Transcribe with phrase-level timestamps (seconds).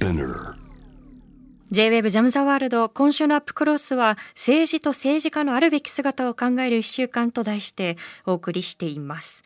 [0.00, 0.54] Spinner.
[1.70, 9.42] J-WAVE ジャムザワールド今週のアップクロスは政治と政治家のあるべき姿を考える一週間と題してお送りしています。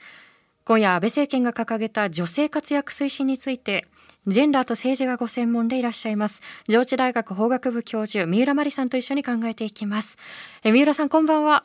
[0.64, 3.84] 今夜安倍政権が掲げた女性活躍推進について
[4.28, 10.16] ジェンダーと政治がご専門でいらっしゃいます上智大学法学部教授三浦真理さんと一緒に考えていきます。
[10.62, 11.64] え三浦さんこんばんは。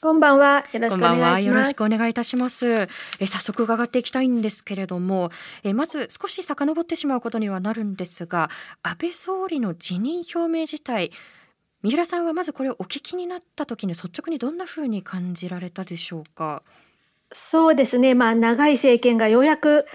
[0.00, 0.64] こんばんは。
[0.72, 1.44] よろしくお願いします。
[1.44, 2.88] よろしくお願いいたします。
[3.18, 5.30] え早速伺っていきたいんですけれども、
[5.64, 8.50] えまず少し遡ってしまうことにはなるんですが、
[8.82, 11.10] 安倍総理の辞任表明自体、
[11.82, 16.62] 三浦さんはまずこれをお聞きになった時に率直にどんなふうに感じられたでしょうか？
[17.32, 18.14] そうですね。
[18.14, 19.86] まあ長い政権がようやく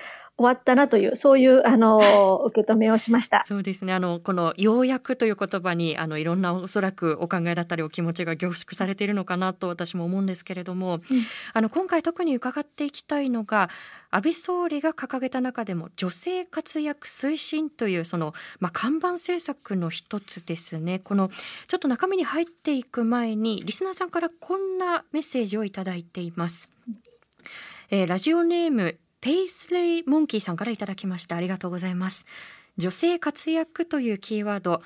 [0.41, 1.99] 終わったなという、そういう、あの、
[2.47, 3.45] 受け止めをしました。
[3.47, 3.93] そうですね。
[3.93, 11.01] あの、この、ようやくという言葉に、あの、いろんなおそらくお考えだったりお気持ちが凝縮されているのかなと私も思うんですけれども、うん、
[11.53, 13.69] あの、今回特に伺っていきたいのが、
[14.09, 21.29] 安倍総理が掲げた中でも女性活躍推進というその、まあ、看板政策の一つですねこの
[21.67, 26.69] ちょっと中身に入っていく前にリスナーさんからこんなメッセージをいただいています。
[27.89, 31.35] えー、ラジオネームペイスレイモンキーさんからいただきました。
[31.35, 32.25] ありがとうございます。
[32.77, 34.81] 女性活躍というキーワード。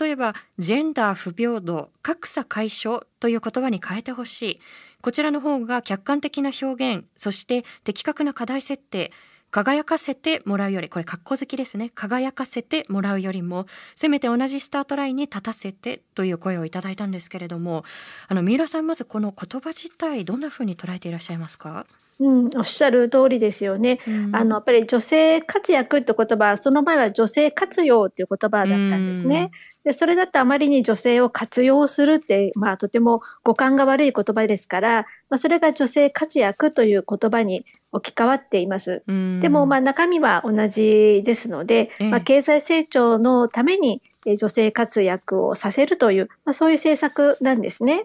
[0.00, 4.60] 例えばジェンダー不平等格差解消という言葉に変えてほしい。
[5.02, 9.12] こちらの方が客観的な表現そして的確な課題設定。
[9.52, 11.92] 輝かせてもらうよりこれ格好好きですね。
[11.94, 17.84] 輝かせてもらうよりもせめて同じスタートラインに立たせてという声をいただいたんですけれども
[18.26, 21.86] あの三浦さんまずこの言葉自体どんなふうに捉えていらっしゃいますか？
[22.18, 23.98] うん、おっしゃる通りですよね。
[24.06, 29.50] うん、あの、やっぱり女性活躍って言葉、その前は女性活用っていう言葉だったんですね。
[29.84, 39.04] で、それだとあまりに女性を活用するって、まあとても語感が悪い言葉ですから、まあそれが女性活躍という言葉に置き換わっています。
[39.06, 44.02] でもまあ中身は同じですので、まあ経済成長のために
[44.34, 48.02] 女性活躍をさせるという、まあ、そういう政策なんですね。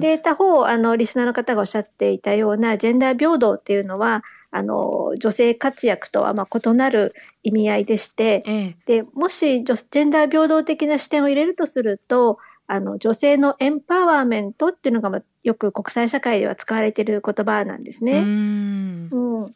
[0.00, 7.12] で、他方、あの、リスナーの方がおっしゃっていたようなジェンダー平等っていうのは、あの、女性活躍とはまあ異なる
[7.42, 18.20] 意味合いでして、ええ、で、もしジェンダー平等的な視点を入れるとすると、あの、女性のエンパワーメントっていうのがよく国際社会では使われている言葉なんですね。
[18.20, 19.54] うん,、うん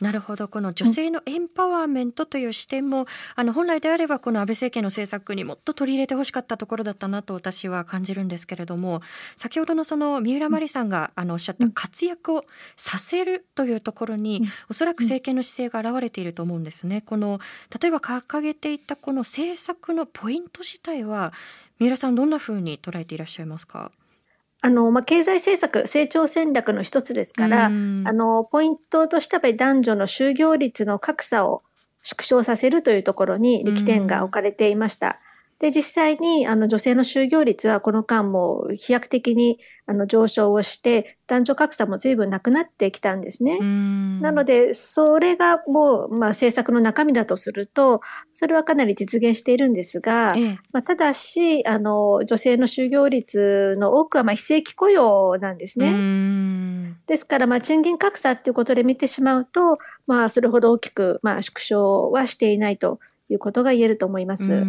[0.00, 0.46] なるほど。
[0.46, 9.02] この女性のエンパワーメントという視点も、うん、あの本来であればこの安倍政権の政策にもっと取り入れてほしかったところだったなと私は感じるんですけれども
[9.36, 12.44] 先ほどのその三浦真理さんがあのおっしゃった活躍を
[12.76, 17.02] させるというところに、うん、おそらく政権の姿勢が現れていると思うんですね。
[17.02, 17.40] この
[17.80, 21.32] 例えば掲げていたこの政策のポイント自体は
[21.80, 23.90] 三浦さんどんなふうに捉えていらっしゃいますか？
[24.60, 31.62] あの、まあ、経済政策、成長戦略の一つですから、あの、ポイントとしては男女の就業率の格差を
[32.02, 35.20] 縮小させるというところに力点が置かれていました。
[35.60, 43.58] で、実際に、あの、女性の就業率はこの間も飛躍的に、あの、上昇をして、男女格差も随分なくなってきたんですね。
[44.20, 48.02] なので、それがもう、まあ、政策の中身だとすると、
[48.32, 55.90] それはかなり実現しているんですが、ええ、まあ、ただし、あの、女性の就業率の多くは、まあ、非正規雇用なんですね。
[57.08, 64.62] ですから、まあ、賃金格差っていうことで見てしまうと、まあ、それほど大きく、まあ、縮小はしていないということが言えると思います。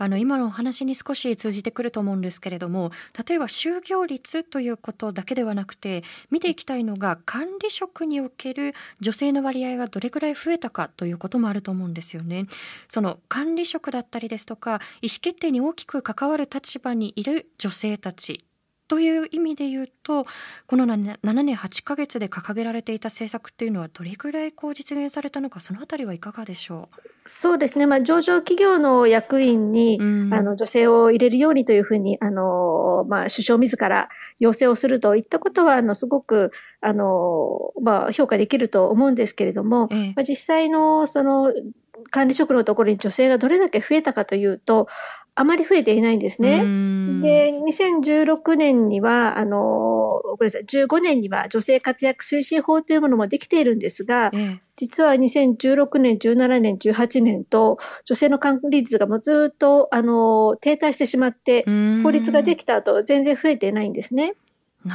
[0.00, 2.90] あの今のお話に少し通じてくると思うんですけれども
[3.28, 12.46] 例えば就業率ということだけではなくて見ていきたいのが管理職における女性の割合がどれくらい増えたかということもあると思うんですよね。
[12.88, 18.42] その管理職だったりですとか意思決定に大きく関わる立場にいる女性たち
[18.90, 20.26] という意味で言うと
[20.66, 27.00] この7年8ヶ月で掲げられていた政策っていうのはどれぐらいこう実現されたのかそのあたりはいかがでしょう？
[27.24, 34.08] そうですね、まあ、上場企業の役員に、うん、あの女性を入れるようにというふうにあの、まあ、首相自ら
[34.40, 36.50] 要請をするといったことはあのすごく
[36.80, 41.52] あの、まあ、評価できると思うんですけれども、ええ、まあ、実際のその
[42.10, 44.88] 管理職のところに女性がどれだけ増えたかというと、
[45.40, 46.58] あまり増えていないんですね。
[47.22, 61.64] で、2016年には、あの、ごめんなさい、15年には女性活躍推進法というものもできているんですが、ええ、実は2016年、17年、18年と、女性の管理率がもうずっと、あの、停滞してしまって、
[62.02, 64.34] 法律ができた後、全然増えていないんですね。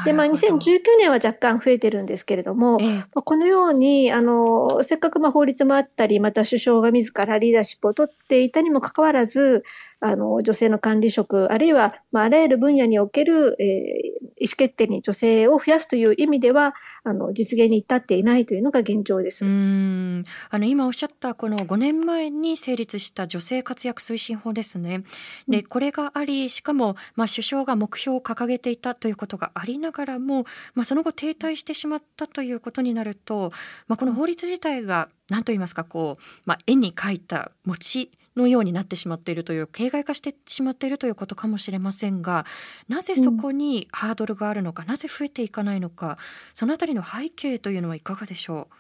[0.04, 9.64] で、まあ、2019年は若干増えてるんですけれども、ええ、まあ、このように、あの、せっかくまあ法律もあったり、また首相が自らリーダーシップを取っていたにもかかわらず、
[10.00, 19.46] あの、女性の管理職、あるいは、まあ、あらゆる分野における、えー、意思決定に女性を増やすという意味では、あの、実現に至っていないというのが現状です。
[19.46, 20.26] うん。
[20.50, 25.04] あの、今おっしゃったこの5年前に成立した女性活躍推進法ですね。
[25.48, 33.52] で、これがあり、しかも、まあ、首相が目標を掲げていたということがありながらも、まあ、その後停滞してしまったということになると、
[33.88, 42.46] まあ、この法律自体が何と言いますかこう、まあ、絵に描いた餅のようになってしまっているという形骸化してしまっているということかもしれませんが
[42.88, 46.18] なぜそこにハードルがあるのか、うん、なぜ増えていかないのか
[46.54, 48.76] そのあたりの背景というのはいかがでしょう？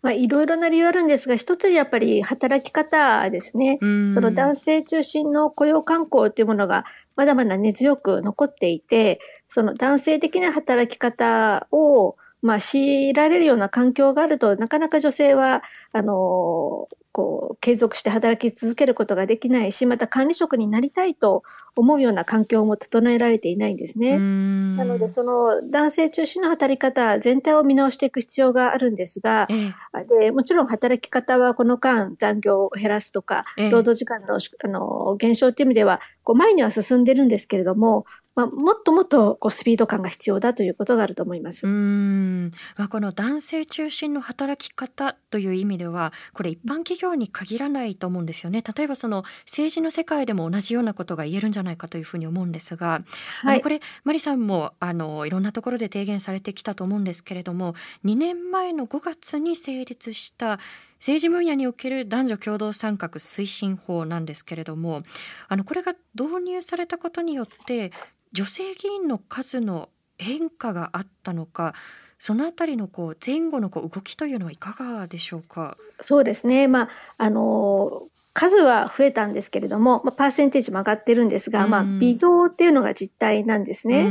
[0.00, 3.78] まあ、いろいろな理由あるんですが、一つやっぱり働き方ですね。
[3.80, 6.86] その男性中心の雇用慣行というものが
[7.16, 15.62] まだまだ根強く残っていて、その男性的な働き方をまあ、強いられるような環境があると、なかなか女性は、
[15.92, 21.44] あの、こう、継続して働き続けることができないし、また管理職になりたいと
[21.76, 24.18] 思うような環境も整えられていないんですね。
[24.18, 41.66] なので、その男性中心の働き方全体を見直していく必要があるんですが、ええ、でもちろん働き方はこの間残業を減らすとか、労働時間のあの減少という意味では、こう前には進んでるんですけれども、まあ、もっともっとこうスピード感が必要だということがあると思います。
[41.66, 48.62] うん、まあ、この男性中心の働き方という意味ではこれ一般企業に限らないと思うんですよね。
[48.62, 53.00] 例えばその政治の世界でも同じようなことが言えるんじゃないかというふうに思うんですが、
[53.42, 57.74] はい、これマリさんもあのいろんなところで提言されてきたと思うんですけれども
[58.04, 60.58] 2年前の5月に成立した
[61.02, 65.00] 政治分野における男女共同参画推進法なんですけれども
[65.48, 67.90] あのこれが導入されたことによって
[68.30, 71.74] 女性議員の数の変化があったのか
[72.20, 75.76] そのあたりのこう前後のこう動きというのはいかがでしょうか？
[75.98, 76.68] そうですね。
[76.68, 76.88] まあ
[77.18, 84.04] あの数は増えたんですけれども、まあ、パーセンテージも上がってるんですが、まあ、微増っていうのが実態なんですね。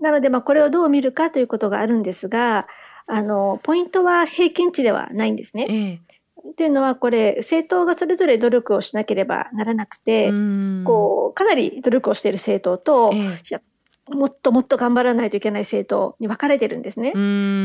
[0.00, 2.66] なので、まあ、これをどう見るかということがあるんですが、
[3.06, 5.66] あの、ポイントは平均値ではないんですね。
[5.68, 5.74] え
[6.10, 6.14] え
[6.46, 10.30] っていうのはこれ政党がそれぞれ努力をしなければならなくて
[10.84, 17.12] こうかなり努力をしている政党と、ええ、もっともっと頑張らないといけない政党に分かれてるんですね。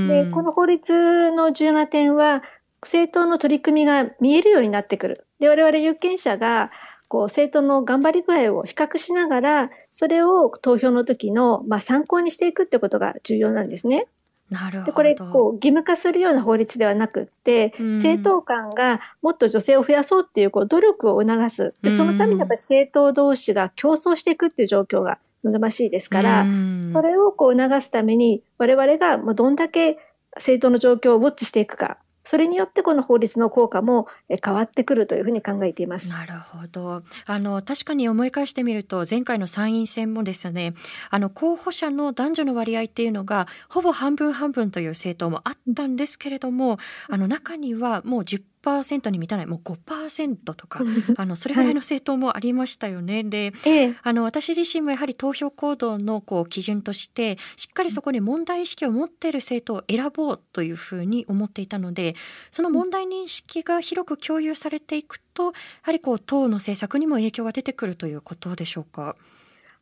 [0.07, 2.41] でこの法律の重要な点は
[2.81, 5.25] 政党の取り組みが見えるようになってくる。
[5.39, 6.71] で我々有権者が
[7.09, 14.07] こう政党の頑張り具合を比較しながらそれを投票の時の、まあ、参考にしていくってことが重要なんですね。
[14.49, 14.91] なるほど。
[14.91, 21.73] で、これ、こう、義務化するような法律ではなくって、うん、政党間がもっと女性を増やそうっていう、こう、努力を促す。
[21.81, 29.97] で、そのためにやっぱり政党同士が競争していくっていう状況が望ましいですから、うん、それをこう促すために、我々がどんだけ
[30.35, 31.97] 政党の状況をウォッチしていくか、
[32.29, 34.05] それによってこの法律の効果も
[34.45, 36.11] 変わってくるというふうに考えています。
[36.11, 37.01] なるほど。
[37.25, 40.75] あの確かに思い返してみると前回の参院選もですね、
[41.09, 46.77] あの候補者の男女の割合っていうのがほぼ半分半分という政党もあったんですけれども、
[47.07, 50.81] あの中にはもう10 10%に満たないもう5%とか
[51.17, 53.13] あのそれぐらいの政党もありましたよね。
[53.15, 62.15] はい、で、ええ、あの私自身もやはり投票行動のこう基準としてしっかりそこに問題意識を持っている政党を選ぼうというふうに思っていたので
[62.51, 65.51] その問題認識が広く共有されていくとや
[65.83, 69.15] はりこう党の政策にも影響が出てくるということでしょうか？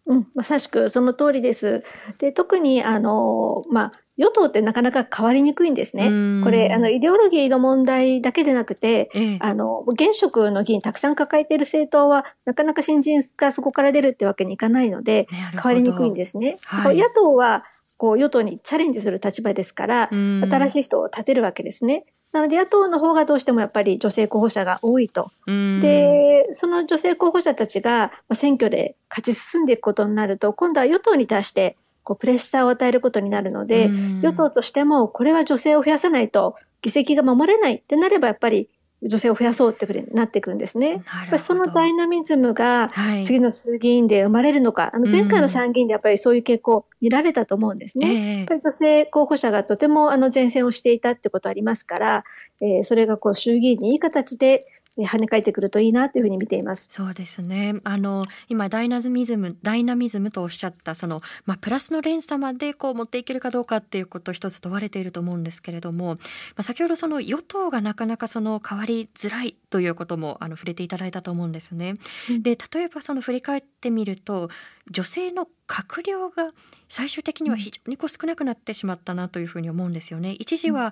[0.06, 1.84] うん、まさしくその通りです。
[2.18, 6.10] で特にあの、まあ与党ってなかなか変わりにくいんですね。
[6.44, 16.58] これ、あの、イデオロギーの問題だけでなくて、ええ、あの、現職の議員たくさん抱えている政党は、なかなか新人がそこから出るってわけにいかないので、変わりにくいんですね。
[16.66, 17.64] はい、野党は、
[17.98, 22.06] こう、与党にチャレンジする立場ですから、新しい人を立てるわけですね。
[22.34, 25.32] なので野党の方がどうしてもやっぱり女性候補者が多いと。
[25.46, 33.90] で、その女性候補者たちが選挙で勝ち進んでいくことになると、今度は与党に対してこうプレッシャーを与えることになるので、
[34.22, 38.70] 与党としてもこれは女性を増やさないと議席が守れないってなればやっぱり
[39.04, 41.04] 女性を増やそうってなってくるんですね。
[41.38, 42.90] そのダイナミズムが
[43.26, 48.08] 次の衆議院で生まれるのか、はい、あの前回の参議院でやっぱりそういう傾向見られたと思うんですね。
[48.08, 52.24] うん、やっぱり女性候補者がとてもあの前線をしていたってことありますから、
[52.62, 54.66] えー、それがこう衆議院にいい形で
[55.06, 56.88] 跳ね返ってくるといいなというふうに見ています。
[56.92, 57.76] そうですね。
[57.84, 66.20] あの今ダイナミズムダイナミズムとおっしゃったそのまあプラスの連鎖までこう持っていけるかどうかっていうこと一つ問われていると思うんですけれども、ま
[66.58, 71.94] あ先ほどその与党がなかなかその変わりづらいということもあの触れていただいたと思うんですね。
[72.42, 74.50] で例えばその振り返ってみると
[74.90, 76.50] 女性の閣僚が
[76.88, 80.34] 最終的には非常にこう少なくなってしまったなというふうに思うんですよね。
[80.40, 80.92] 一時は、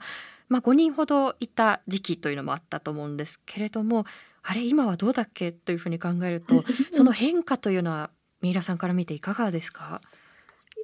[0.50, 4.06] まあ、5人ほどいた時期というのもあったと思うんですけれども
[4.44, 8.10] あれ今はどうだっけというふうに考えると その変化というのは
[8.42, 10.02] 三浦さんから見ていかがですか？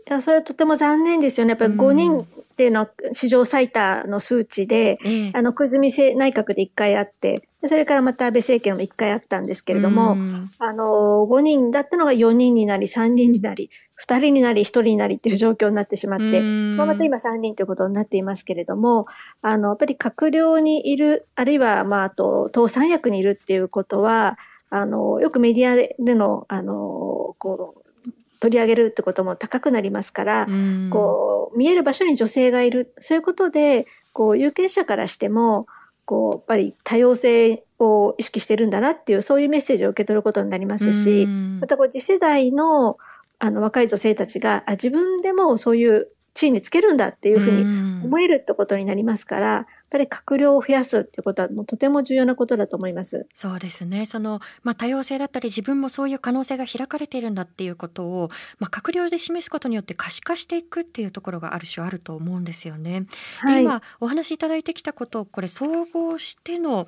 [0.10, 1.51] いやそれはとても残念ですよね。
[1.51, 13.70] やっぱり5人っていうのは史上最多の数値で、うん、あの、久住内閣で1回あって、それからまた安倍政権も1回あったんですけれども、うん、あの、5人だったのが4人になり、3人になり、
[14.05, 19.05] 2人になり、1人になりっていう状況になってしまって、うん、まあ、また今3人ということになっていますけれども、
[19.41, 24.38] あの、やっぱり閣僚にいる、あるいは、まあ、あと、党三役にいるっていうことは、
[24.70, 27.90] あの、よくメディアでの、あの、こう、
[28.41, 32.91] 取り上げるってことも高くなりますから、うん、こう、見える場所に女性がいる。
[33.00, 35.67] そういうことで、こう、有権者からしても、
[36.05, 42.98] こう、やっぱり多様性を意識してるんだなっていう、そういうメッセージを受け取ることになりますし、うん、またこう、次世代の、
[43.38, 47.62] あの、若い女性たちが、あ、自分でもそういう地位につけるんだっていうふうに
[48.03, 53.27] 思えるってことになりますから、ぱり閣僚を増やすっていうことはもうとても重要なことだと思います。
[53.36, 54.05] そうですね。
[54.05, 58.29] そのまあ多様性だったり自分もそういう可能性が開かれているんだっていうことを
[58.60, 63.05] まあ閣僚で示すことによって可視化していくっていうところがある種あると思うんですよね。
[63.39, 66.88] はい、で今お話しいただいてきたことをこれ総合しての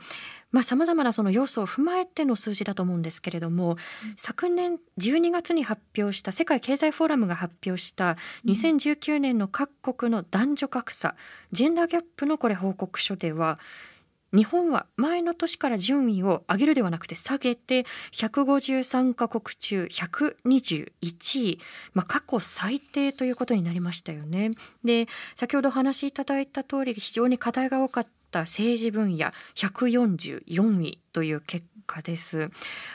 [0.53, 3.77] まあ、様々なその要素を踏まえての数字だと思うんですけれども、うん、
[4.15, 11.15] 昨年12月に発表した世界経済フォーラムが発表した2019年の各国の男女格差、
[11.51, 13.59] ジェンダーギャップのこれ報告書では
[14.33, 20.89] 日本は前の年から順位を上げるではなくて下げて153カ国中121
[21.45, 21.59] 位、
[21.93, 24.51] まあ、過去最低ということになりましたよね。
[24.83, 32.49] で先ほどお話しいただいた通り非常に課題が多かった政治分野144位という結果です。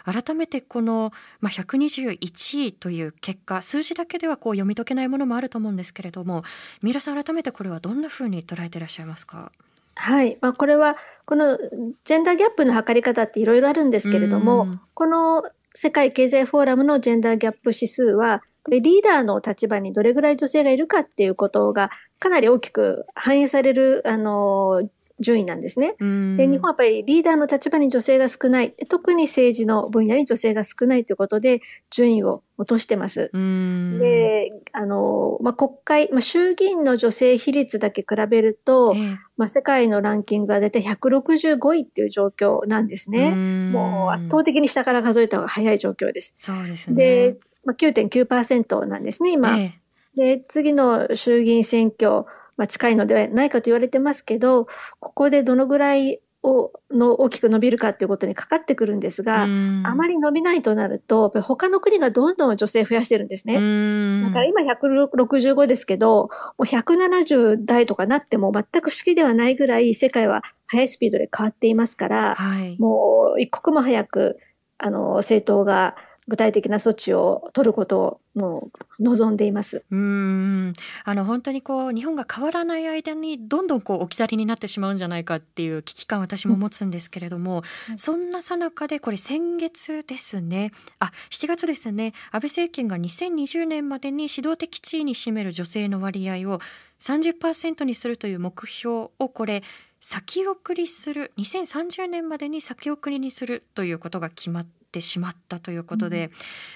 [0.05, 6.43] 改めてこの、まあ、121位という結果数字だけではこう読み解けないものもあると思うんですけれども
[6.83, 9.52] 三浦さん改めてこれはどんなふうに捉えていらっしゃいますか？
[9.99, 10.38] はい。
[10.40, 11.59] まあ、これは、この
[12.05, 15.43] ジェンダーギャップの測り方っていろいろあるんですけれども、この
[15.75, 24.83] 世界経済フォーラムのジェンダーギャップ指数は、リーダーの立場にどれぐらい女性がいるかっていうことがかなり大きく反映される、あの、
[25.21, 25.95] 順位なんですね。
[25.99, 28.73] で日本はやっぱりリーダーの立場に女性が少ない。
[28.89, 31.61] 特に政治の分野に女性が少ないということで、
[31.91, 33.31] 順位を落としてます。
[33.33, 43.31] で、あの、まあ、国会、まあ、衆議院の女性比率だけ比べると、えー、まあ、世界のランキングが大体165位っていう状況なんですね。
[43.31, 46.33] もう圧倒的に下から数えた方が早い状況です。
[46.35, 46.97] そうですね。
[46.97, 49.57] で、まあ、9.9%なんですね、今。
[49.57, 52.25] えー、で、次の衆議院選挙、
[52.59, 54.67] まあ、近いのではないかと言われてますけど、
[55.00, 63.55] ここでどのぐらいをの大きく伸びるかっていうことにかかってくるんですが、あまり伸びないとなると、他の国がどんどん女性増やしてるんですね。
[63.55, 74.38] だから今165ですけど、もう170代とかなっても全く不思議ではないぐらい世界は速いスピードで変わっていますから、はい、もう一刻も早く、
[74.79, 75.97] あの、政党が
[76.29, 79.83] 具体的な措置を取ることをもう望んでいます。
[79.91, 80.75] うん。
[81.05, 90.73] あの本当にこう日本が変わらない間にどんどんこう置き去りになってしまうんじゃないかっていう危機感私も持つんですけれども、うん、そんなさなかでこれ先月ですね。
[91.01, 92.13] あ7月ですね。
[92.31, 96.61] 安倍政権が2020年までに指導的地位に占める女性の割合を
[97.01, 99.63] 30%にするという目標をこれ
[100.00, 106.31] 先送りする2030年までに先送りにするということが決まってしまったということで、うん、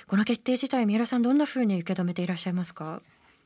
[0.09, 3.01] この決定自体三浦さんどんなふうに受け止めていらっしゃいますか？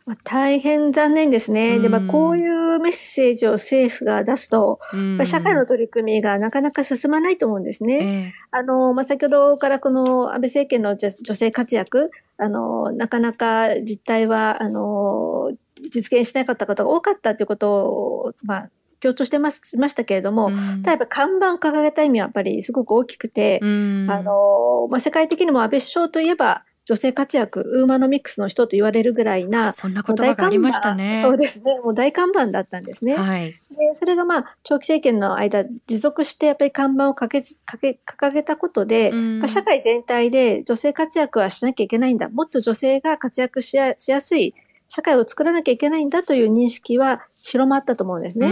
[0.06, 1.80] まあ、大変残念ですね。
[1.80, 8.32] で、まあ、こういうメッセージを政府が出すと、まあ、社会の取り組みがなかなか進まないと思うんですね。
[8.52, 15.50] えー、あの、まあ、先ほどからこの安倍政権の女性活躍、あの、なかなか実態は、あの、
[15.90, 31.16] 実現しなかった方が多かったということを、まあ、強調してますましたけれども、うん、例えば看板を掲げた意味はやっぱりすごく大きくて、うん、あの、まあ、世界的にも安倍首相といえば、女性活躍、ウーマノミックスの人と言われるぐらいな、そんな言葉がありましたね。
[31.20, 31.80] そうですね。
[31.80, 33.16] もう大看板だったんですね。
[33.16, 33.48] はい。
[33.48, 33.56] で、
[33.94, 42.28] それがまあ、長期政権の間、持続してやっぱり看板をかけ、かけ、掲げたことで、うん、社会全体で女性活躍はしなきゃいけないんだ。
[42.28, 44.54] もっと女性が活躍しやしやすい
[44.88, 48.48] 社会を作らなきゃいけないんだという認識は広まったと思うんですね。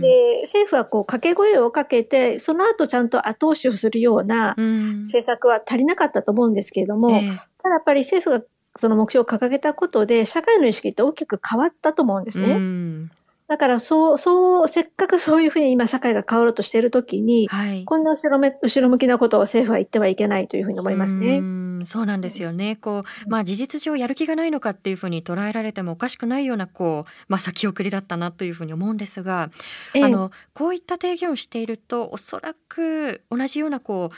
[0.00, 8.44] で、政府はこう掛け声をかけて、その後ちゃんと後押しをするような政策は足りなかったと思うんですけれども、えー、ただやっぱり政府が
[8.76, 13.08] その目標を掲げたことで、社会の意識って大きく変わったと思うんですね。
[13.48, 21.40] だから、そう、そう、せっかくそういうふうに今社会が変わろうとしているときに、はい、こんな後ろめ後ろ向きなことを政府は言ってはいけないというふうに思いますね。
[21.84, 22.76] そうなんですよね。
[22.76, 29.50] こうまあ事実上やる気がないのかっていうふうに捉えられてもおかしくないようなこうまあ先送りだったなというふうに思うんですが、
[29.94, 34.16] あのこういった提言をしているとおそらく同じようなこう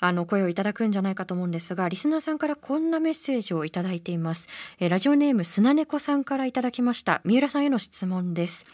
[0.00, 4.48] あの声をいただくんじゃないかと思うんですがリスナーさんからこんなメッセージをいただいています、
[4.78, 7.20] えラジオネーム砂猫さんからいただきました。
[7.24, 8.66] 三浦さんへの質問です、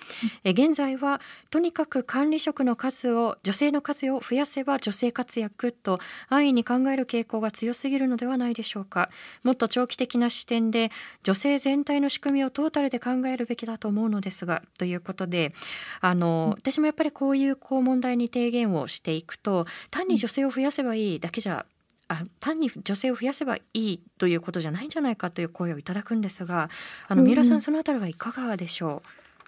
[0.44, 9.10] え現在はとにかく管理職の数を女性の数を増やせば女性活躍と安易に考える傾向が強すぎるのではないでしょうか。
[9.42, 10.90] もっと長期的な視点で
[11.22, 15.54] 女性全体の仕組みをトータルで考えるべきだと思うのですがということで
[16.00, 21.66] あの私もやっぱりこういうこう問題に提言をしていくと単に女性を増やせばいいだけじゃ
[22.08, 26.68] あ単に女性を増やせばいいということじゃないんじゃないかという声をいただくんですが
[27.08, 29.02] あの三浦さん、そのあたりはいかがでしょ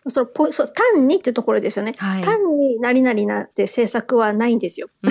[0.07, 0.11] う？
[0.11, 4.89] そのポそう単にっていうところですよね、はい、単に何々なって政策はないんですよ。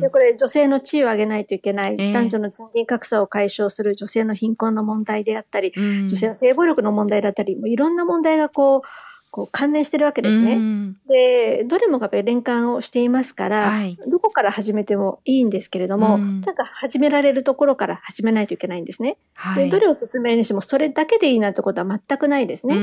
[0.00, 8.82] でこれ女性の地位を上げないといけない、えー、男女の賃金格差を解消する女性の貧困の問題であったり、女性の性暴力の問題だったりもういろんな問題がこう
[9.30, 10.58] こう関連してるわけですね。
[11.06, 19.16] で、どれもが連関をしていますから、はい、どこから始めてもいいんですけれども、なんか始められるところから始めないといけないんですね。
[19.34, 22.74] はい、でどれを進めるにしてもそれだけでいいなんてことは全くないですね。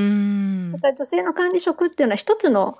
[0.74, 2.78] だから女性の管理職っていうのは一つの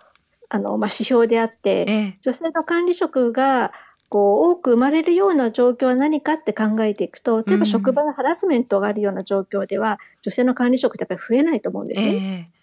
[0.50, 3.72] あの、まあ、指標であって、ええ、女性の管理職が
[4.10, 12.50] こう、多く生まれるような状況は何かって考えていくと、例えば職場のハラスメントがあるような状況では、女性の管理職ってやっぱり増えないと思うんですね。
[12.52, 12.55] え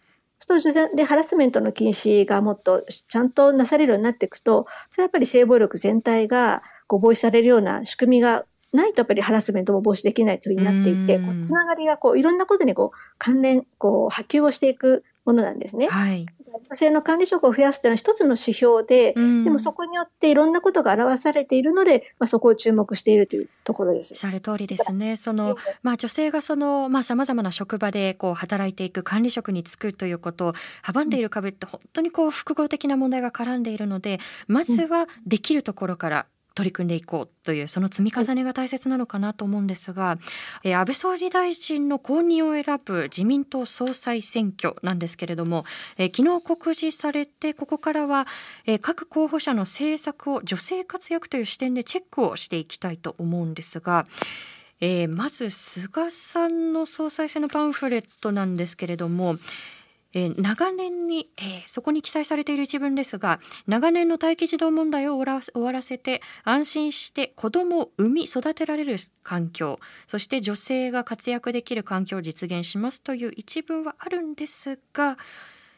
[0.46, 15.88] そうするとでハラスメントの禁止がもっとちゃんとなされるようになっていくと、それはやっぱり性暴力全体がこう防止されるような仕組みがないとやっぱりハラスメントも防止できないというふうになっていて、こうつながりがこういろんなことにこう関連、こう波及をしていくものなんですね。
[15.88, 16.26] はい。
[16.52, 24.14] 女性の管理職を増やすというのは一つの指標で、でもそこによっていろんなことが表されているので、まあ、そこを注目しているというところです。
[24.14, 25.16] おっしゃる通りですね。
[25.16, 30.52] その、まあ、女性がその、まあ、様々な職場でこう働いていく管理職に就くということを
[30.84, 40.18] 阻んでいる壁って本当にこう複合的な問題が絡んでいるので、まずはできるところから取り組んでいこうというその積み重ねが大切なのかなと思うんですが、
[40.64, 45.64] えー、安倍総理大臣の後任を選ぶ自民党総裁選挙なんですけれども、
[45.98, 48.26] えー、昨日告示されてここからは、
[48.66, 54.04] えー、各候補者の政策を女性活躍という視点でチェックをしていきたいと思うんですが、
[54.80, 59.36] えー、まず菅さんの総裁選のパンフレットなんですけれども、
[60.14, 75.18] えー、長年に、えー、そこに記載されている一文ですが長年の待機児童問題を終わらせて安心して子どもを産み育てられる環境そして女性が活躍できる環境を実現しますという一文はあるんですが、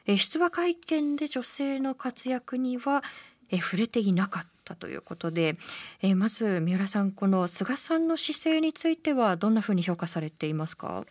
[0.07, 3.03] えー、出馬会見で女性の活躍には、
[3.51, 5.57] えー、触れていなかったということで、
[6.03, 11.05] えー、まず三浦さんこの菅さんの姿勢についてはどんなふうに評価されていますか？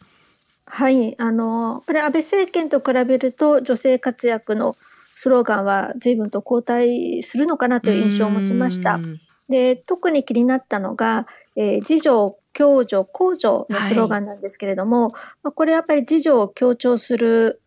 [0.75, 1.15] はい。
[1.19, 4.75] あの、これ安倍政権と比べると女性活躍の
[5.13, 8.99] スローガンは随分と後退するのかなという印象を持ちました。
[9.47, 15.11] で、特に気になったのが、えー、自助、共助、公助のスローガンなんですけれども、はい、
[15.43, 17.61] まあ、これやっぱり自助を強調する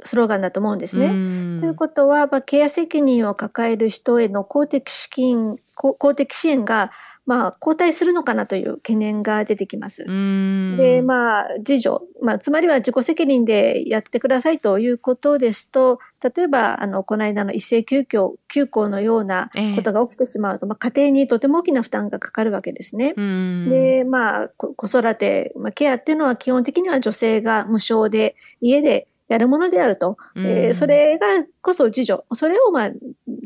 [0.00, 1.08] スローガンだと思うんですね。
[1.60, 6.90] ということは、まあ、ケア責任を抱える人への公的資金、公的支援が
[7.26, 10.04] まあ、交代するのかなという懸念が出てきます。
[10.04, 23.12] で、まあ、自助、まあ、つまりは自己責任でやってくださいということですと、例えば、あの、この間の一斉休校、休校のようなことが起きてしまうと、えー、まあ、家庭にとても大きな負担がかかるわけですね。
[23.68, 30.16] で、まあ、子育て、まあ、ケアっていうのは基本的には女性が無償で、家でやるものであると。
[30.36, 31.26] えー、それが
[31.60, 32.22] こそ自助。
[32.32, 32.90] それをまあ、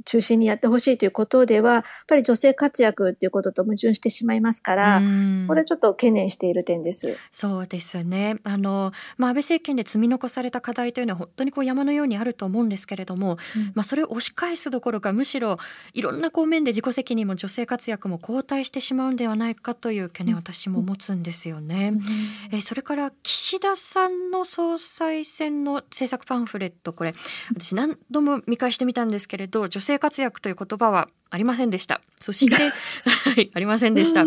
[0.04, 5.02] 中心にやってほしいということでは、やっぱり女性活躍っていうことと矛盾してしまいますから、
[5.46, 7.16] これはちょっと懸念している点です。
[7.30, 8.36] そうですね。
[8.44, 15.58] あの、まあ、安倍政権で積み残された課題というのは本当にこう山のようにあると思うんですけれども、うん、まあ、それを押し返すどころか、むしろ
[15.92, 21.92] いろんな方面で自己責任も女性活躍も後退してしまうんではないかという懸念を私も持つんですよね。
[21.94, 27.14] うん、えそれから岸田さんの総裁選の政策パンフレット、これ、
[27.54, 32.00] 私何度も見返してみたんですけれど、女性性活躍という言葉はありませんでした。
[32.20, 32.57] そして、
[33.09, 34.22] はい、ありませんでした。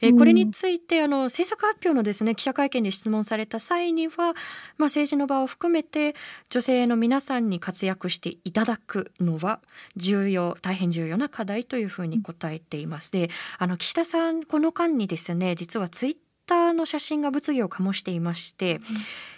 [0.00, 4.34] えー、これについて、あの、政策発表のですね、記者会見で質問された際には、まあ、
[4.86, 6.14] 政治の場を含めて、
[6.50, 9.60] 女性の皆さんに活躍していただくのは、
[9.96, 13.12] 重要、大変重要な課題というふうに答えています。
[13.12, 16.16] で、あの、岸田さん、この間にですね、実はツイッ
[16.48, 18.82] ターの写真が物議を醸していまして、うん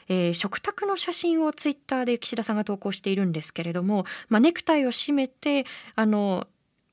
[0.09, 6.47] えー、食卓の写真をツイッターで岸田さんが投稿しているんですけれども、まあ、ネクタイを締めてあの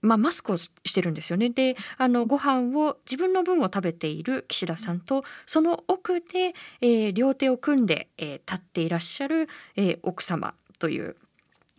[0.04, 1.50] まあ、マスクをしてるんですよね。
[1.50, 11.16] であのご飯を自分の分を食べている岸田さんとその奥で、えー、両手を組んで、えー、立っていらっしゃる、えー、奥様という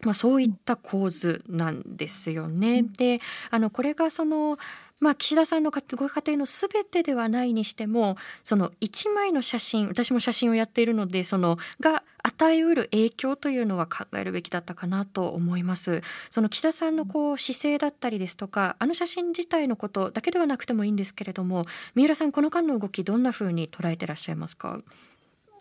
[0.03, 2.85] まあ、そういった構図なんですよね。
[2.85, 3.21] で
[3.51, 4.57] あのこれがその
[5.01, 16.03] まあ、岸田さんのご家庭の全てではないにしてもその1枚の写真私も写真をやっているのでそのが与えうる影響というのは考えるべきだったかなと思います。
[16.31, 24.81] その岸田さんのこう姿勢だったりですとかあの写真自体のことだけではなくてもいいんですけれども三浦さんこの間の動きどんなふうに捉えてらっしゃいますか？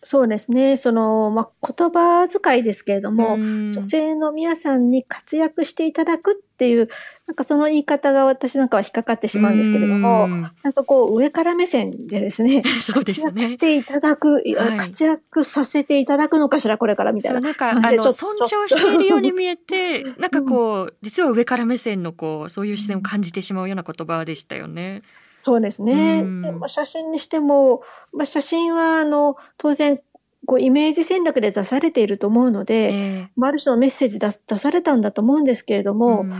[0.03, 0.75] そうですね。
[0.75, 6.87] その、まあ、言葉遣いですけれども、女性の皆さんに活躍していただくっていう、
[7.27, 17.39] なんかその言い方が私なんかは引っかかってしまうんですけれども、なんかこう上から目線でですね、 すね活躍していただく、はい、活躍させていただくのかしら、これからみたいな。
[17.39, 25.01] なんか、あの、尊重しているように見えて、なんかこう、実は上から目線のこう、そういう視線を感じてしまうような言葉でしたよね。
[25.37, 26.23] そうですね。
[26.41, 30.01] でまあ、写真にしても、まあ、写真はあの当然
[30.45, 36.31] こうイメージ戦略で出されていると思うので、えー、ある種のメッセージ出出されたんだと思うんですけれども、うん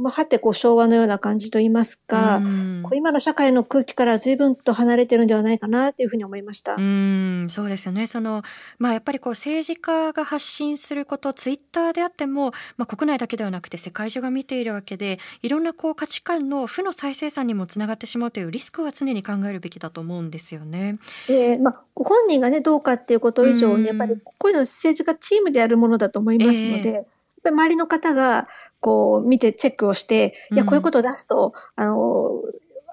[0.00, 6.76] まあ、はてこう昭和のような感じといいますか、うん、こう今の社会の空気から随分と離れてるんではないかなというふうに思いました。
[6.76, 8.42] うんそうですよねその、
[8.78, 20.98] まあ、やっぱりこう政治家が発信することツイッターであっても、まあ、国内だけではなくて世界中が見ているわけでいろんなこう価値観の負の再生産にもつながってしまうというリスクは常に考えるべきだと思うんですよね。
[21.28, 26.88] えーまあ、ご本人がねどうかっていうこと以上に、やっぱりこういうの政治家チームでやるものだと思いますので。
[26.88, 28.48] えー周りの方が
[28.80, 32.39] こう見てチェックをして、いや、こういうことを出すと、あの、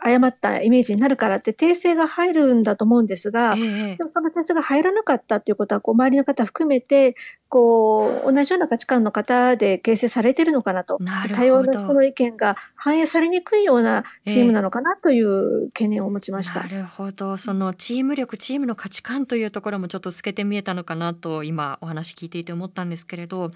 [0.08, 7.16] 誤ったイメージになるからって訂正が入るんだと思うんですが、えー、でもその訂正が入らなかったっていうことは、こう周りの方含めて、
[7.50, 10.98] こう、同じような価値観の方で形成されているのかなと。
[11.00, 16.62] な多様な人の意見が反映されにくいようなチームなのかなという懸念を持ちました。
[16.62, 17.38] えー、なるほど。
[17.38, 23.52] そのチーム力、チームの価値観というところもちょっと透けて見えたのかなと今お話聞いていて思ったんですけれど、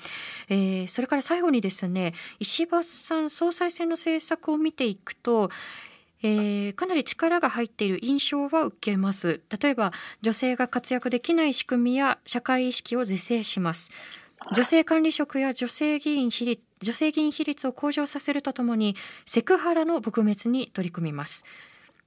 [0.48, 5.50] えー、それから最後にですね、石破さん総裁選の政策を見ていくと、
[6.24, 9.42] えー、かなり力が入っている印象は受けます。
[9.62, 13.92] 例えば女性が活躍できない仕組みや社会意識を是正します。
[14.56, 21.46] 女性管理職や女性議員比率女性議員比率を向上させるとともにセクハラの撲滅に取り組みます。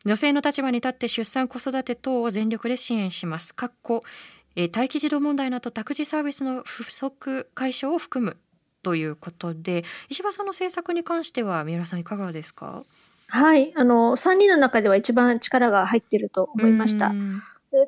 [0.05, 3.55] 女性の立場に立って出産子育て等を全力で支援します。
[3.55, 4.03] かっこ、
[4.57, 8.37] え待機児童問題など託児サービスの不足解消を含む
[8.83, 12.85] ということで石破さんの政策に関しては三浦さんいかがですか？
[13.29, 13.73] はい。
[13.77, 17.13] あの、3人の中では一番力が入っていると思いました。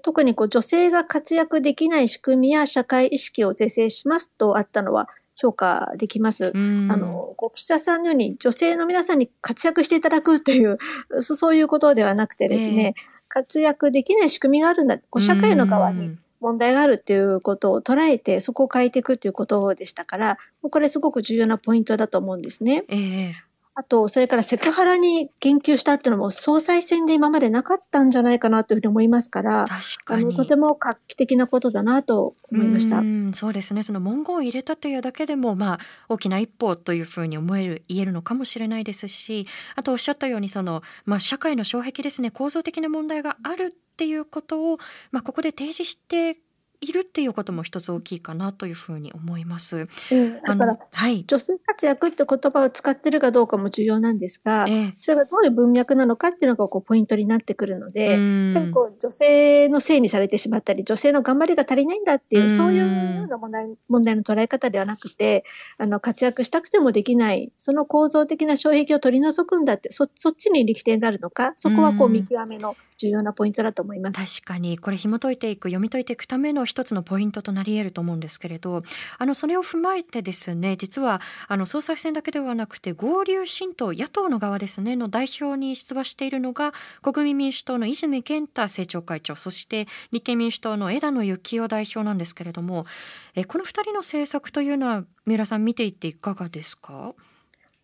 [0.03, 6.53] 特にこう女性が活躍できない仕組みや社会意識を是正しますとあったのは評価できます。
[6.55, 6.59] あ
[6.97, 10.79] の、こう岸田さんのように女性の皆さんに活躍していただくという、
[11.21, 14.99] そういうことではなくてですね、えー、活躍できない仕組みがあるんだ。
[14.99, 22.85] こう社会の側に問題があるっていうことを捉えて、そこを変えていくということでしたから、これすごく重要なポイントだと思うんですね。
[22.89, 23.46] えー
[23.79, 33.03] あと、それからセクハラに言及したっていうのも総裁選で今までなかったんじゃないかなというふうに思いますから、あのとても画期的なことだなと思いました。
[33.35, 33.83] そうですね。
[33.83, 44.79] その文言を入れたというだけでも、まあ、大きな一歩というふうに思える、言えるのかもしれないですし、あとおっしゃったように、その、まあ、社会の障壁ですね、構造的な問題があるっていうことを、
[45.11, 46.39] まあ、ここで提示して
[46.81, 49.87] いるっていうことも一つ大きいかなというふうに思います。
[50.11, 65.45] うん、だから、はい、女性活躍って言葉を使ってるかどうかも重要なんですが、えー、それがどういう文脈なのかっていうのがこうポイントになってくるので、やっぱりこう女性のせいにされてしまったり、女性の頑張りが足りないんだっていう、そういうような問題問題の捉え方ではなくて、
[65.79, 74.31] あの活躍したくてもできない、その構造的な障壁を取り除くんだって、そそっちに力点があるのか、そこはこう見極めの重要なポイントだと思います。
[74.43, 74.79] 確かに。
[74.79, 78.83] これ紐解いていく読み解いていくための一つのポイントとなり得ると思うんですけれど。
[79.19, 92.87] あのそれを踏まえてですね実はあの総裁選だけではなくて合流新党野党の側ですねの代表に出馬しているのが国民民主党の泉健太政調会長そして立憲民主党の枝野幸男代表なんですけれども
[93.35, 97.15] えこの2人の政策というのは三浦さん見ていていかがですか？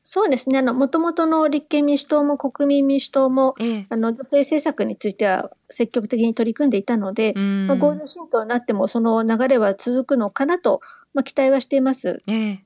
[0.05, 0.59] そうですね。
[0.59, 10.81] あの、もともとの立憲民主党も国民民主党も、ええ、あの、女性政策については積極的に取り組んでいたので、まあ、合同新党になってもその流れは続くのかなと、
[11.15, 12.21] まあ、期待はしています。
[12.27, 12.61] え、で、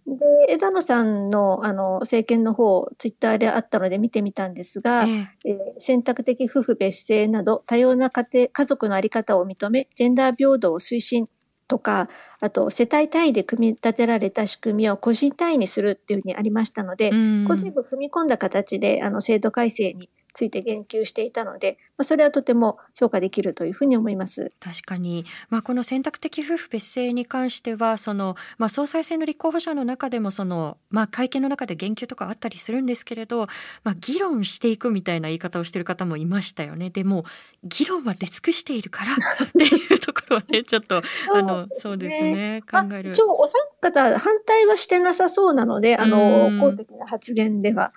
[0.48, 5.74] 枝野さんの、あの、政権の方、ツイッターであったので見てみたんですが、ええ。
[5.78, 11.28] 選択的夫婦別姓など、多様な家庭、家族のあり方を認め、ジェンダー平等を推進
[11.68, 12.08] とか、
[12.40, 24.50] あと世帯単位で組み立てられた仕組みを個人単位にするっていうふうにありましたので、個人部踏み込んだ形であの制度改正について言及していたので、まあ、それはとても評価できるというふうに思います。
[24.60, 33.46] 確かに、まあ、この選択的夫婦別姓に関してはその、まあ、総裁選の立候補者の中でもその、まあ、会見の中で言及とかあったりするんですけれど、
[33.82, 36.90] まあ、議論していくみたいな言い方をしている方もいましたよね。
[36.90, 37.24] でも
[37.64, 39.16] 議論は出尽くしているから っ
[39.52, 41.00] ていうところはねちょっと
[41.32, 43.10] あのそうですね考える。
[43.10, 47.94] 一応お三方反対はしてなさそうなのであの公的な発言では。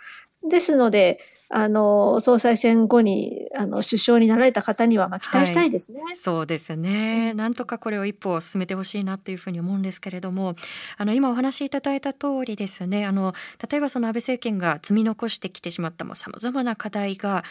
[0.47, 1.19] ですので
[1.51, 7.33] あの、総裁選後に、あの、首相になられた方には、まあ、期待したいですね、はい、そうですね。
[7.33, 10.55] なんとかこれを一歩進めてほしいなっていうふうに思うんですけれども、
[10.97, 13.33] あの、今お話しいただいた通りですね、あの、
[13.67, 17.43] 例えばその安倍政権が積み残してきてしまったも様々な課題が、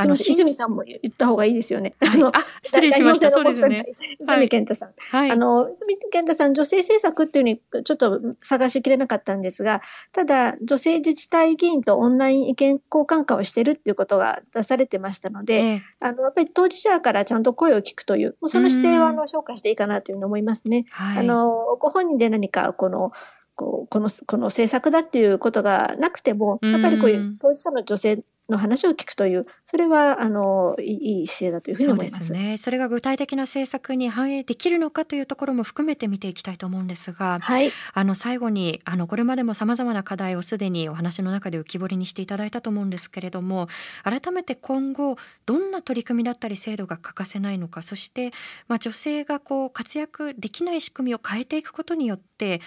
[0.00, 1.94] あの、泉さんも言った方がいいですよね。
[2.00, 3.30] あの、あ失礼しました。
[3.30, 3.86] そうですね。
[4.20, 4.92] 泉健太さん。
[4.98, 5.30] はい。
[5.30, 9.82] あの、泉健太さん、女性政策っていうにちょっと探しきれなかったんですが、
[10.12, 20.86] ただ、女性自治体議員とオンライン意見交換化をしてるっていうことが出されてましたので、ええ、あの、やっぱり当事者からちゃんと声を聞くという、もうその姿勢は、あの、評価していいかなというふうに思いますね。
[20.90, 23.12] はい、あの、ご本人で何か、この、
[23.60, 32.26] こうこのこの政策だっていうことがなくても、やっぱりこういう当事者の女性の話を聞くという、それはあのいい姿勢だというふうに思います。
[32.26, 32.56] そね。
[32.56, 43.68] それが具体的な政策に反映できるのかというところも含めて見ていきたいと思うんですが、はい、あの最後にあのこれまでもさまざまな課題をすでにお話の中で浮き彫りにしていただいたと思うんですけれども、
[44.02, 48.30] 改めて今後どんな取り組みだったり制度が欠かせないのか、そして
[48.68, 52.60] まあ女性がこう活躍できない仕組みを変えていくことによって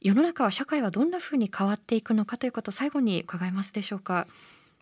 [0.00, 4.26] 世の中は社会はどんなふうに変わっていくのかということを最後に伺えますでしょうか。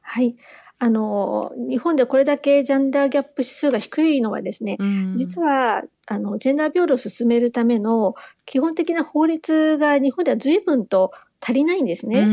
[0.05, 0.37] はい。
[0.79, 8.15] あの、日本でこれだけジェンダーギャップ指数が低いのはですね、うん、実は、あの、ジェンダー平等を進めるための
[8.45, 12.27] 基本的な法律が日本では随分と足りないんですね。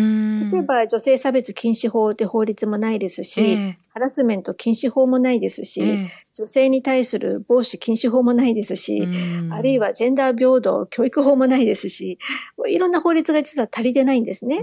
[0.51, 9.05] 例えば、女性差別禁止法って法律もないですし、えー、ハラスメント禁止法もないですし、えー、女性に対する防止禁止法もないですし、
[9.51, 12.17] あるいはジェンダー平等教育法もないですし、
[12.67, 14.61] いろんな法律が実は足りてないんですね。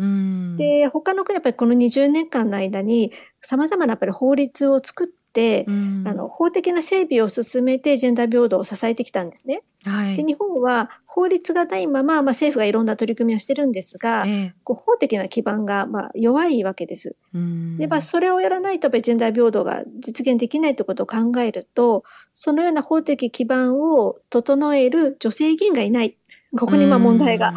[0.56, 9.62] で、他の国やっぱりこの20年間の間に様々なやっぱり法律を作って、うん、あの法的な整備を進めてジェンダー平等を支えてきたんですね。
[9.84, 17.16] はい、で日本は法律がないまま、まあ、政府がいろんな取り組みをしてるんですが、えー、こう法的な基盤がまあ弱いわけです。
[17.32, 22.04] でまあ、それをやらないとジェンダー平等が実現できないということを考えると
[22.34, 26.16] そのような法的基盤を整える女性議員がいない。
[26.56, 27.52] ここにまあ問題が、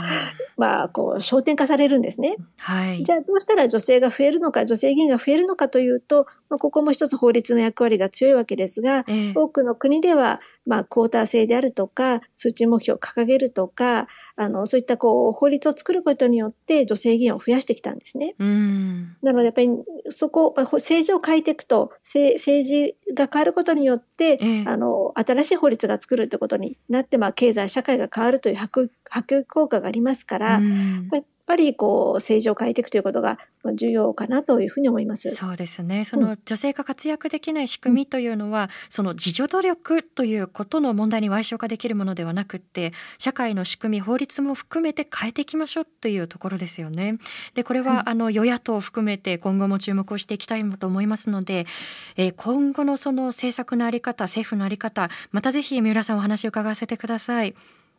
[0.58, 2.36] まあ、こう、焦点化されるんですね。
[2.58, 3.04] はい。
[3.04, 18.36] じゃあ、どうしたら女性が増えるのか、女性議員が増えるのかというと、まあ、ここも一つ法律の役割が強いわけですが、えー、多くの国では、まあ、クォーター制であるとか、数値目標を掲げるとか、あの、そういったこう、法律を作ることによって女性議員を増やしてきたんですね。
[18.40, 19.18] うん。
[19.22, 19.70] なので、やっぱり
[20.10, 31.10] そこ、政治を変えていくと、政治が変わることによって、ええ、あの、新しい法律が作るってことになって、まあ、経済、社会が変わるという波及効果がありますから、うん
[31.52, 33.38] ぱりこう政治を変えていくということが
[33.76, 35.30] 重要かなというふうに思います。
[35.36, 36.06] そうですね。
[36.06, 47.18] その女性が活躍できない仕組みというのは、うん、その自助努力ということの問題に賠償化できるものではなくて、社会の仕組み、法律も含めて変えていきましょうというところですよね。
[47.54, 51.68] で、これは、はい、あの与野党を含めて今後も注目をしていきたいと思いますので、
[52.16, 57.54] えー、今後のその政策のあり方、政府のあり方、またぜひ三浦さんお話を伺わせてください。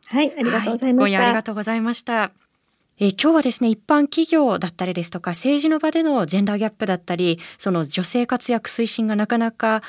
[0.07, 1.19] はい、ありがとうございました。
[1.19, 2.33] はい、今夜ありがとうございました。
[2.99, 9.83] え、今日はですね一般企業だったりですとか政治の場でのジェンダーギャップだったりその女性活躍推進がなかなか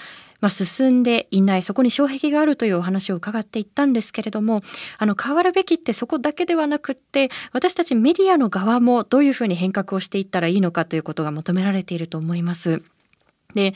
[0.43, 4.61] まあ、進んでいないそこに障壁があるというお話を伺っていったんですけれども
[4.97, 12.83] あの変わるべきってそこだけではなくって私たちメディアの側もどういうふうに変革をしていったらいいのかということが求められていると思います。
[13.53, 13.73] で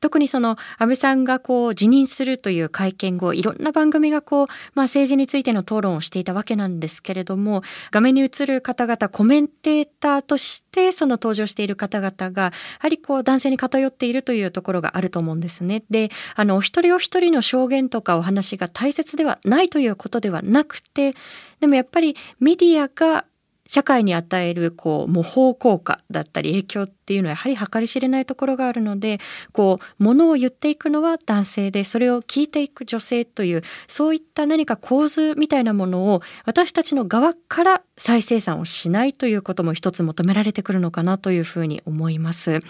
[0.00, 15.82] 特にその安倍さんがこう辞任するという会見後いろんな番組がこう、まあ、政治についての討論をしていたわけなんですけれども画面に映る方々コメンテーターとしてその登場している方々がやはりこう男性に偏っているというところがあると思うんですね。
[15.90, 21.14] であのお一人お一人の証言とかお話が大切ではないということではなくて
[21.60, 23.24] でもやっぱりメディアが
[23.66, 29.18] 社会に与えるこう模倣効果だったり影響っっていうのはやはり計り知れないところがあるので
[29.52, 42.60] こうものを言っていくのは男性でそれを聞いていく女性というそういった何か構図みたいなものを私たちの側から再生産をしないということも一つ求められてくるのかなというふうに思います。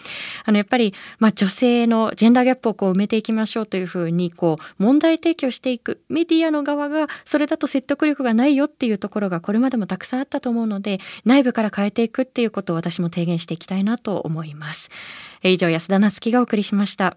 [0.44, 14.90] あのやっぱり、まあ、女性のジェンダーギャップをこう埋めていきましょうというふうにこう問題提起をしていくメディアの側がそれだと説得力がないよっていうところがこれまでもたくさんあったと思うので内部から変えていくっていうことを私も提言していきたいなと思います。
[15.42, 17.16] 以上安田なつきがお送りしました。